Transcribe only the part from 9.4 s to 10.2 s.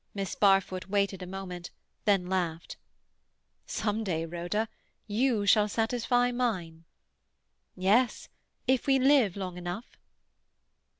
enough."